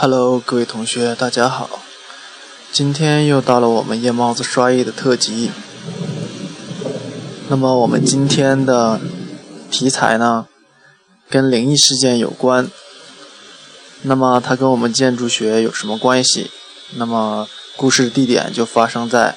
[0.00, 1.68] Hello，各位同学，大家好。
[2.70, 5.50] 今天又到了我们夜猫子刷夜的特辑。
[7.48, 9.00] 那么我们今天的
[9.72, 10.46] 题材呢，
[11.28, 12.70] 跟灵异事件有关。
[14.02, 16.52] 那么它跟我们建筑学有什么关系？
[16.94, 19.36] 那么故事地点就发生在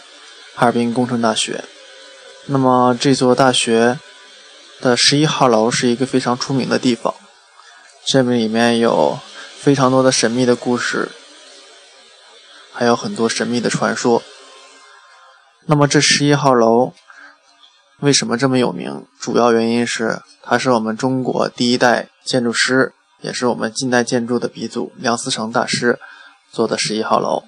[0.54, 1.64] 哈尔滨工程大学。
[2.46, 3.98] 那么这座大学
[4.80, 7.16] 的十一号楼是一个非常出名的地方，
[8.06, 9.18] 这里面有。
[9.62, 11.12] 非常多的神秘的故事，
[12.74, 14.24] 还有很多神秘的传说。
[15.68, 16.94] 那么这十一号楼
[18.00, 19.06] 为什么这么有名？
[19.20, 26.00] 主要原因是它是我们中国第一代建筑师，也是我们近代建筑的鼻祖梁思成大师
[26.52, 27.44] 做的十一号楼。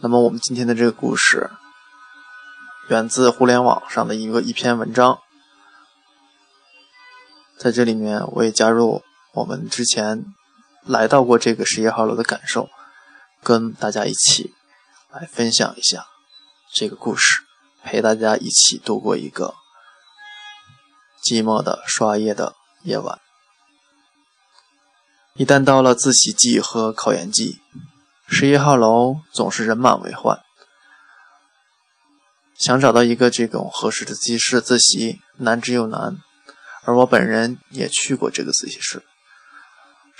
[0.00, 1.50] 那么我们今天的这个故事
[2.88, 5.20] 源自互联网上的一个一篇文章，
[7.56, 9.02] 在这里面我也加入
[9.34, 10.34] 我们之前。
[10.84, 12.68] 来到过这个十一号楼的感受，
[13.42, 14.52] 跟大家一起
[15.10, 16.06] 来分享一下
[16.74, 17.42] 这个故事，
[17.84, 19.54] 陪大家一起度过一个
[21.24, 23.20] 寂寞的刷夜的夜晚。
[25.34, 27.60] 一旦到了自习季和考研季，
[28.26, 30.42] 十一号楼总是人满为患，
[32.58, 36.18] 想找到一个这种合适的自习室自习难之又难，
[36.82, 39.04] 而我本人也去过这个自习室。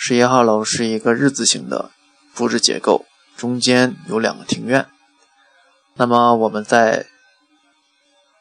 [0.04, 1.92] 十一号楼是一个日字形的
[2.34, 4.88] 布置结构，中间有两个庭院。
[5.94, 7.06] 那么我们在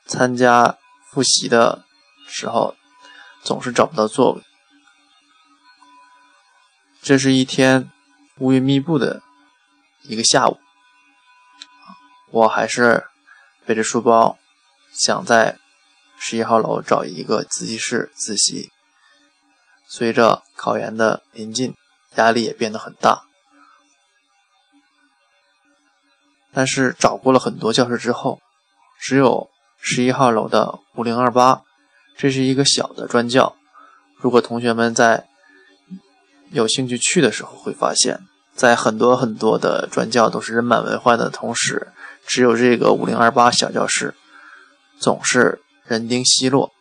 [0.08, 0.80] 参加
[1.12, 1.86] 复习的
[2.28, 2.76] 时候，
[3.44, 4.42] 总是找不到座位。
[7.00, 7.92] 这是一天
[8.40, 9.22] 乌云密布的
[10.02, 10.58] 一个下午，
[12.32, 13.06] 我还是
[13.68, 14.40] 背着书包，
[14.92, 15.60] 想在
[16.18, 18.72] 十一号楼找一个自习室自习。
[19.94, 21.76] 随着考研的临近，
[22.16, 23.24] 压力也变得很大。
[26.54, 28.40] 但是找过了很多教室之后，
[29.02, 29.50] 只有
[29.82, 31.64] 十一号楼的五零二八，
[32.18, 33.58] 这是一个小的专教。
[34.16, 35.28] 如果同学们在
[36.52, 38.22] 有兴趣去的时候，会发现，
[38.56, 41.92] 在很多很多的专教都是人满为患的同时，
[42.26, 44.16] 只有这个五零二八小教室
[44.98, 46.72] 总是人丁稀落。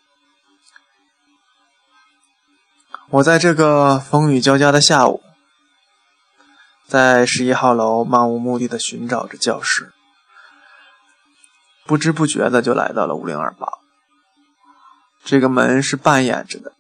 [3.13, 5.21] 我在这个风雨交加的下午，
[6.87, 9.93] 在十一号楼漫无目的的寻找着教室，
[11.87, 13.67] 不知不觉的就来到了五零二八。
[15.25, 16.73] 这个门是半掩着的，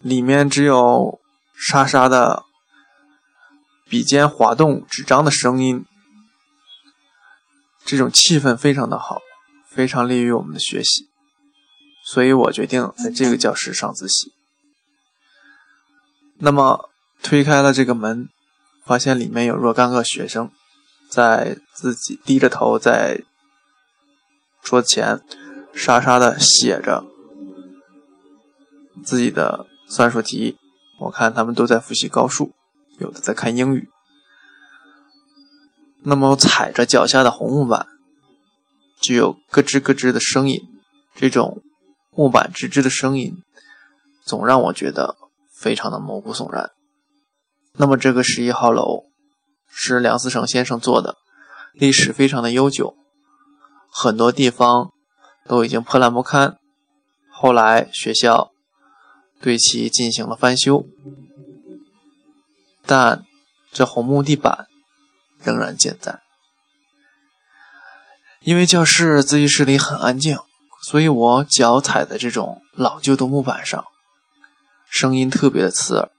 [0.00, 1.18] 里面只有
[1.58, 2.44] 沙沙的
[3.88, 5.84] 笔尖滑动纸张的声音，
[7.84, 9.20] 这种气氛非常的好，
[9.68, 11.08] 非常利于我们的学习，
[12.04, 14.35] 所以我决定在这个教室上自习。
[16.38, 16.90] 那么
[17.22, 18.28] 推开了这个门，
[18.84, 20.50] 发现里面有若干个学生
[21.08, 23.22] 在自己低着头在
[24.62, 25.22] 桌前
[25.72, 27.04] 沙沙的写着
[29.02, 30.58] 自己的算术题。
[30.98, 32.52] 我看他们都在复习高数，
[32.98, 33.88] 有的在看英语。
[36.02, 37.86] 那么踩着脚下的红木板，
[39.00, 40.60] 就有咯吱咯吱的声音。
[41.14, 41.62] 这种
[42.10, 43.42] 木板吱吱的声音，
[44.24, 45.16] 总让我觉得。
[45.58, 46.70] 非常的毛骨悚然。
[47.72, 49.04] 那么这个十一号楼
[49.68, 51.16] 是梁思成先生做的，
[51.72, 52.94] 历史非常的悠久，
[53.90, 54.92] 很多地方
[55.46, 56.56] 都已经破烂不堪。
[57.30, 58.50] 后来学校
[59.40, 60.86] 对其进行了翻修，
[62.86, 63.24] 但
[63.72, 64.66] 这红木地板
[65.42, 66.20] 仍然健在。
[68.40, 70.38] 因为教室自习室里很安静，
[70.82, 73.84] 所以我脚踩在这种老旧的木板上。
[74.88, 76.10] 声音特别的刺耳，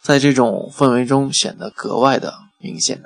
[0.00, 3.02] 在这种氛围中显得格外的明显。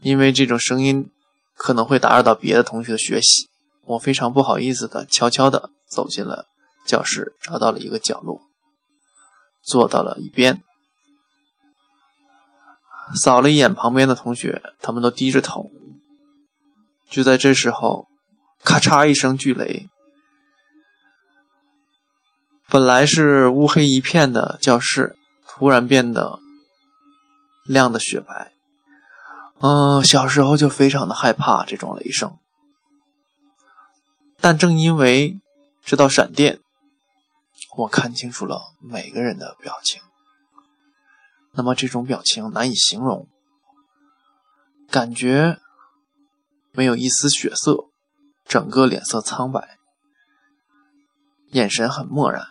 [0.00, 1.10] 因为这种声音
[1.54, 3.48] 可能会打扰到别的同学的学习，
[3.84, 6.46] 我非常不好意思的悄悄的走进了
[6.84, 8.42] 教室，找到了一个角落，
[9.62, 10.62] 坐到了一边，
[13.22, 15.70] 扫了一眼旁边的同学，他们都低着头。
[17.08, 18.08] 就在这时候，
[18.64, 19.88] 咔嚓一声巨雷。
[22.72, 25.14] 本来是乌黑一片的教室，
[25.46, 26.38] 突然变得
[27.66, 28.54] 亮的雪白。
[29.60, 32.38] 嗯，小时候就非常的害怕这种雷声，
[34.40, 35.38] 但正因为
[35.84, 36.60] 这道闪电，
[37.76, 40.00] 我看清楚了每个人的表情。
[41.52, 43.28] 那么这种表情难以形容，
[44.90, 45.58] 感觉
[46.72, 47.90] 没有一丝血色，
[48.46, 49.76] 整个脸色苍白，
[51.50, 52.46] 眼神很漠然。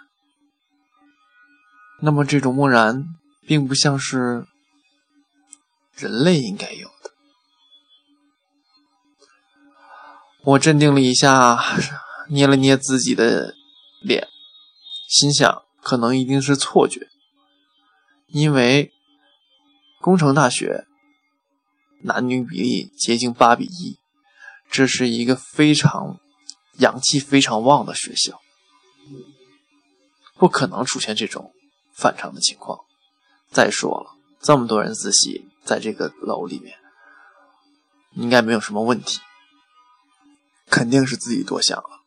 [2.03, 3.05] 那么这种漠然
[3.45, 4.45] 并不像是
[5.93, 7.11] 人类应该有的。
[10.43, 11.59] 我镇定了一下，
[12.29, 13.53] 捏了捏自己的
[14.01, 14.27] 脸，
[15.07, 17.07] 心想：可能一定是错觉，
[18.27, 18.91] 因为
[19.99, 20.87] 工程大学
[22.01, 23.99] 男女比例接近八比一，
[24.71, 26.19] 这是一个非常
[26.79, 28.41] 阳气非常旺的学校，
[30.33, 31.53] 不可能出现这种
[32.01, 32.79] 反常的情况。
[33.51, 36.75] 再说了，这么多人自习在这个楼里面，
[38.13, 39.19] 应该没有什么问题。
[40.67, 42.01] 肯定是自己多想了，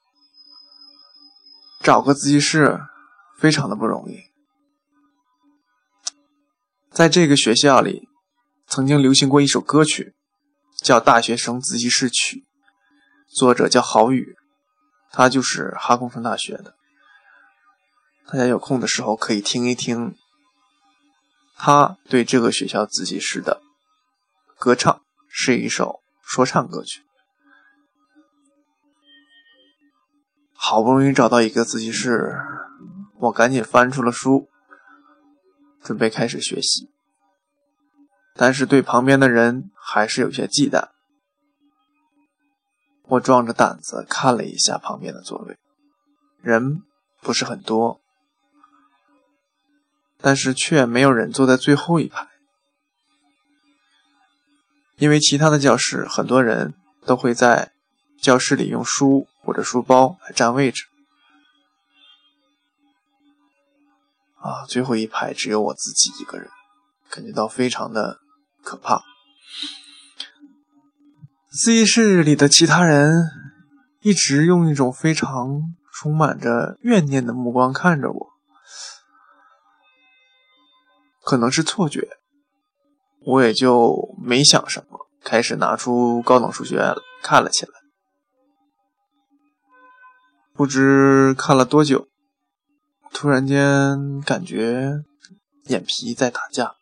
[1.81, 2.81] 找个自习室
[3.39, 4.23] 非常的不容易。
[6.91, 8.09] 在这个学校里，
[8.67, 10.15] 曾经流行过一首歌曲，
[10.83, 12.39] 叫《大学生自习室曲》，
[13.39, 14.35] 作者叫郝宇，
[15.13, 16.75] 他就是哈工程大学的。
[18.27, 20.17] 大家有空的时候可以听一听
[21.57, 23.61] 他对这个学校自习室的
[24.59, 27.03] 歌唱，是一首说唱歌曲。
[30.55, 32.39] 好不容易找到一个自习室，
[33.19, 34.49] 我赶紧翻出了书，
[35.83, 36.91] 准备开始学习。
[38.35, 40.89] 但是对旁边的人还是有些忌惮。
[43.03, 45.59] 我壮着胆子看了一下旁边的座位，
[46.41, 46.83] 人
[47.21, 48.01] 不是很多，
[50.25, 52.27] 但是却没有人坐在最后一排，
[54.97, 56.73] 因为其他的教室很多人
[57.05, 57.73] 都会在
[58.21, 59.29] 教室里用书。
[59.47, 60.87] 或者书包来占位置
[64.41, 64.65] 啊！
[64.67, 66.49] 最后一排只有我自己一个人，
[67.11, 68.21] 感觉到非常的
[68.63, 69.03] 可怕。
[71.51, 73.13] 自习室里的其他人
[74.01, 78.33] 一直用一种非常充满着怨念的目光看着我，
[81.25, 82.19] 可能是错觉，
[83.21, 87.73] 我也就没想什么，开始拿出高等数学看了起来。
[90.53, 92.09] 不知看了多久，
[93.13, 95.03] 突然间感觉
[95.65, 96.77] 眼皮在打架，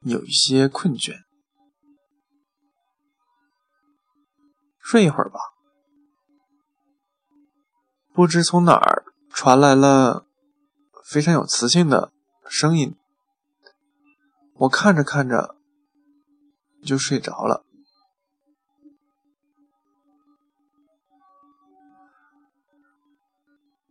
[0.00, 1.20] 有一些困倦，
[4.80, 5.38] 睡一会儿吧。
[8.12, 10.26] 不知从哪儿传来了
[11.04, 12.10] 非常有磁性的
[12.48, 12.96] 声音，
[14.60, 15.56] 我看着看着
[16.84, 17.64] 就睡着了。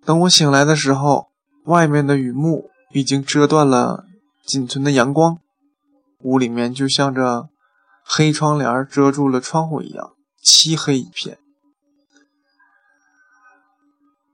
[0.05, 1.31] 等我醒来的时候，
[1.65, 4.05] 外面的雨幕已经遮断了
[4.45, 5.39] 仅存的阳光，
[6.19, 7.49] 屋里面就像着
[8.03, 11.39] 黑窗帘遮住了窗户一样，漆黑一片。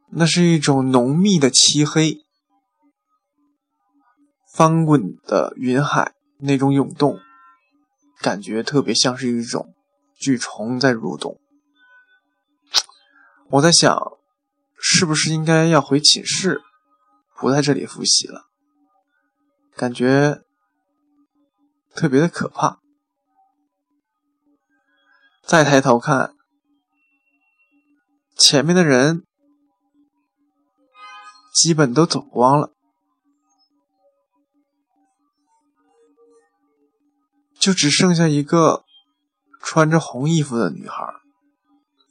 [0.09, 2.25] 那是一种浓密的漆黑，
[4.53, 7.19] 翻滚的云海那种涌动，
[8.19, 9.73] 感觉特别像是一种
[10.15, 11.39] 巨虫在蠕动。
[13.49, 14.13] 我在想。
[14.87, 16.61] 是不是应该要回寝室，
[17.39, 18.45] 不在这里复习了？
[19.75, 20.43] 感觉
[21.95, 22.81] 特别的可怕。
[25.41, 26.35] 再抬头看，
[28.37, 29.23] 前面的人
[31.51, 32.74] 基本都走光了，
[37.65, 38.85] 就只剩下一个
[39.59, 41.15] 穿着红衣服的女孩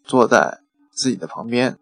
[0.02, 1.78] 坐在自己的旁边。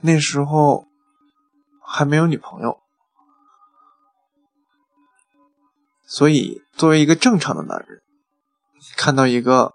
[0.00, 0.86] 那时候
[1.80, 2.82] 还没有女朋友，
[6.04, 8.02] 所以作为一个正常的男人，
[8.94, 9.74] 看到一个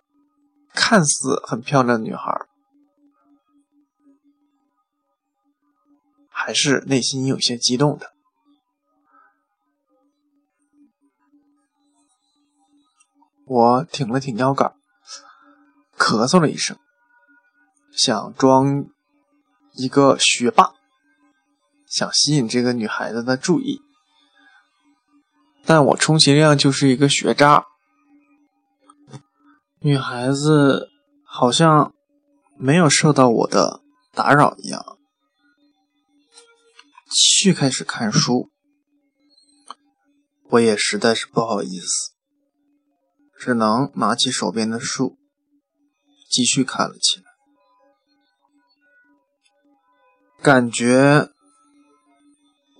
[0.75, 2.39] 看似很漂亮的女孩，
[6.39, 8.12] 还是内心有些激动的。
[13.46, 14.75] 我挺了挺腰杆，
[15.98, 16.77] 咳嗽了一声，
[17.91, 18.86] 想装。
[19.79, 20.72] 一个学霸
[21.86, 23.79] 想吸引这个女孩子的注意，
[25.67, 27.67] 但我充其量就是一个学渣。
[29.82, 30.89] 女孩子
[31.24, 31.94] 好像
[32.58, 33.82] 没有受到我的
[34.15, 34.97] 打扰一样，
[37.09, 38.49] 继续开始看书。
[40.49, 42.11] 我也实在是不好意思，
[43.39, 45.17] 只能拿起手边的书
[46.29, 47.25] 继续看了起来。
[50.41, 51.29] 感觉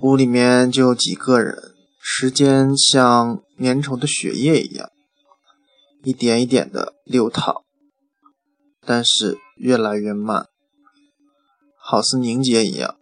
[0.02, 4.90] 屋里面就几个人，时间像粘稠的血液一样，
[6.04, 7.64] 一点一点的流淌，
[8.82, 10.48] 但是越来越慢，
[11.78, 12.98] 好似凝结一样，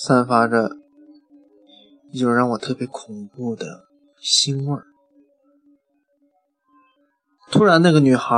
[0.00, 0.76] 散发着
[2.12, 3.88] 一种让我特别恐怖的
[4.22, 4.84] 腥味儿。
[7.50, 8.36] 突然，那个女孩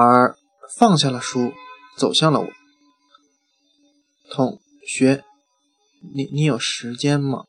[0.79, 1.53] 放下了书，
[1.99, 2.47] 走向了我。
[4.31, 5.23] 同学，
[6.15, 7.45] 你你有时间吗？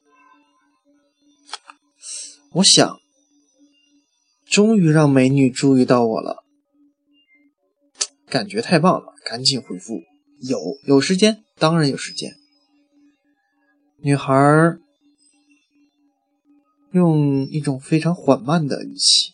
[2.52, 3.00] 我想，
[4.46, 6.44] 终于让美女注意到我了，
[8.26, 9.14] 感觉太棒了！
[9.24, 10.02] 赶紧回复，
[10.42, 12.41] 有有时间，当然有时间。
[14.04, 14.34] 女孩
[16.92, 19.34] 用一种非常缓慢的语气，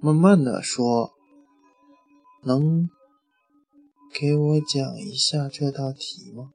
[0.00, 1.12] 慢慢的说
[2.44, 2.88] ：“能
[4.12, 6.50] 给我讲一下这道题吗？”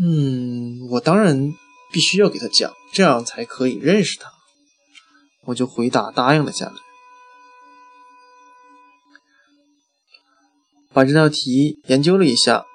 [0.00, 1.52] 嗯，我当然。
[1.90, 4.30] 必须要给他讲，这样才可以认识他。
[5.44, 6.74] 我就回答答应了下来，
[10.92, 12.66] 把这道题研究了一下，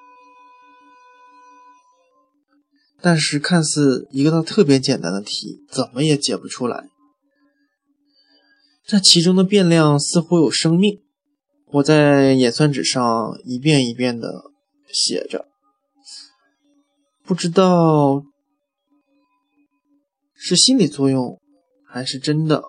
[3.04, 6.88] 但是看似一个道特别简单的题，怎么也解不出来。
[8.86, 11.02] 这其中的变量似乎有生命。
[11.68, 14.46] 我在演算纸上一遍一遍的
[14.88, 15.50] 写着，
[17.26, 18.24] 不知道。
[20.36, 21.42] 是心理作用，
[21.86, 22.64] 还是真的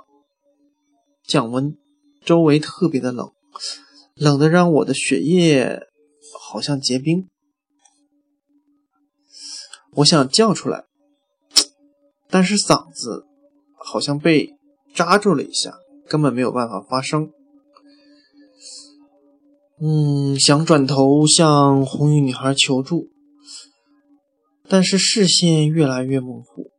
[1.25, 1.77] 降温？
[2.25, 3.31] 周围特别的冷，
[4.15, 5.81] 冷的让我的血液
[6.41, 7.29] 好像结冰。
[9.97, 10.85] 我想叫出来，
[12.29, 13.27] 但是嗓子
[13.77, 14.57] 好像被
[14.95, 15.75] 扎住了一下，
[16.09, 17.31] 根本没有办法发声。
[19.81, 23.11] 嗯，想转头向红衣女孩求助，
[24.69, 26.71] 但是视线越来越模糊。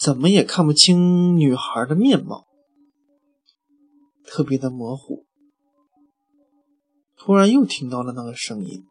[0.00, 2.46] 怎么也看不清女孩的面貌，
[4.24, 5.26] 特别的模糊。
[7.16, 8.86] 突然又听到了那个声音：“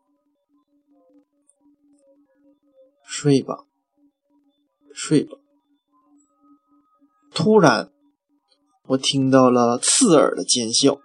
[3.20, 3.66] 睡吧，
[4.94, 5.40] 睡吧。”
[7.34, 7.92] 突然，
[8.90, 11.00] 我听到了刺耳的尖笑，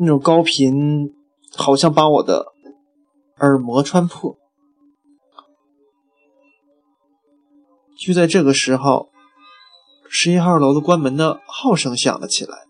[0.00, 1.14] 那种高频
[1.56, 2.46] 好像把我的
[3.38, 4.36] 耳膜穿破。
[7.96, 9.10] 就在这个时候，
[10.08, 12.66] 十一号楼的关门的号声响了起来。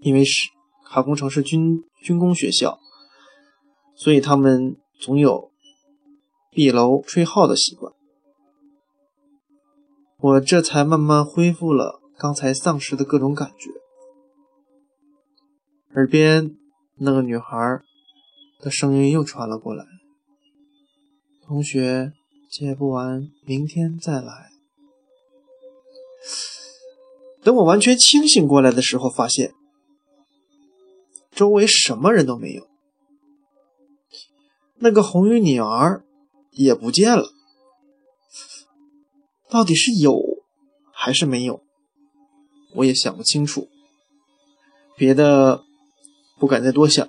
[0.00, 0.50] 因为是
[0.84, 2.78] 卡工城是军军工学校，
[3.96, 5.51] 所以他们总有
[6.52, 7.94] 壁楼吹号的习惯。
[10.18, 13.70] 我这才慢慢恢复了刚才丧失的各种感觉。
[15.94, 16.54] 耳边
[16.96, 17.80] 那个女孩
[18.60, 19.86] 的声音又传了过来
[21.42, 22.12] ：“同学，
[22.50, 24.50] 借不完，明天再来。”
[27.42, 29.52] 等我完全清醒过来的时候，发现
[31.32, 32.68] 周围什么人都没有，
[34.76, 36.04] 那个红衣女儿
[36.52, 37.24] 也不见了。
[39.50, 40.18] 到底是有
[40.94, 41.62] 还是没有，
[42.76, 43.68] 我也想不清楚。
[44.96, 45.64] 别的
[46.38, 47.06] 不敢再多想，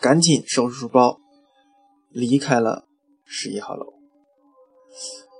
[0.00, 1.18] 赶紧收拾书包，
[2.10, 2.86] 离开了
[3.24, 3.94] 十一号楼，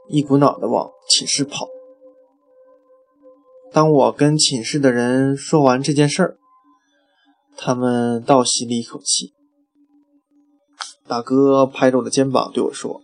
[0.09, 1.69] 一股脑的往寝室跑。
[3.73, 6.38] 当我跟寝室的人说完这件事儿，
[7.57, 9.36] 他们倒吸了一口气。
[11.08, 13.02] 大哥拍着我的肩膀对我说：“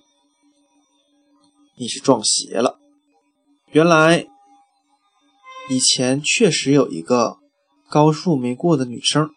[1.79, 2.79] 你是撞邪了。
[3.71, 4.27] 原来
[5.71, 7.39] 以前确实有一个
[7.89, 9.31] 高数没过的女生，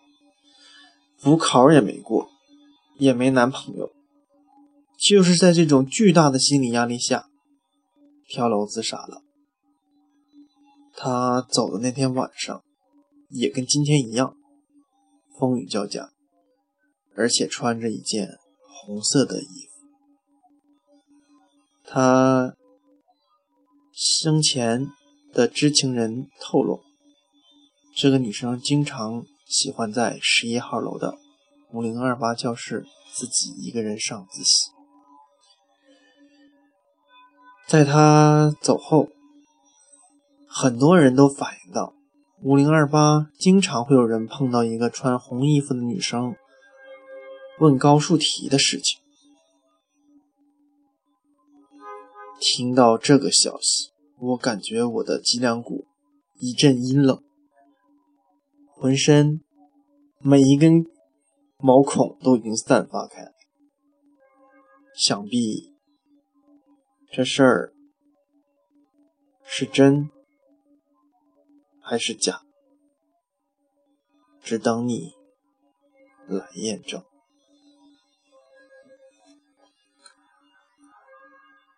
[1.21, 2.29] 补考也没过，
[2.97, 3.91] 也没男朋友，
[4.97, 7.27] 就是在这种巨大的心理压力下
[8.27, 9.21] 跳楼自杀了。”
[10.97, 12.63] 他走的那天晚上，
[13.29, 14.35] 也跟今天一样，
[15.37, 16.09] 风雨交加，
[17.15, 18.29] 而且穿着一件
[18.75, 19.87] 红色的衣服。
[21.85, 22.53] 他
[23.93, 24.87] 生前
[25.33, 26.81] 的知情人透露，
[27.95, 31.17] 这个女生经常喜欢在十一号楼的
[31.71, 34.71] 五零二八教室自己一个人上自习。
[37.67, 39.09] 在他走后。
[40.57, 41.93] 很多人都反映到，
[42.41, 46.33] 五零二八经常会有人碰到一个穿红衣服的女生
[47.59, 49.01] 问高数题的事情。
[52.39, 55.85] 听到这个消息，我感觉我的脊梁骨
[56.39, 57.23] 一阵阴冷，
[58.73, 59.41] 浑身
[60.19, 60.85] 每一根
[61.57, 63.31] 毛孔都已经散发开来。
[64.95, 65.73] 想必
[67.11, 67.73] 这事儿
[69.43, 70.09] 是真。
[71.87, 72.41] 还是假，
[74.41, 75.11] 只等你
[76.27, 77.05] 来验证。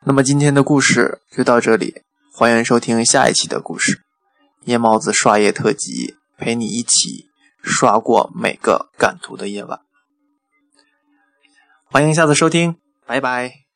[0.04, 2.01] 那么今天的故事就到这里，
[2.32, 4.04] 欢迎收听下一期的故事。
[4.63, 7.30] 夜猫子刷夜特辑，陪你一起
[7.62, 9.80] 刷过每个赶图的夜晚。
[11.86, 13.67] 欢迎下次收听，拜拜。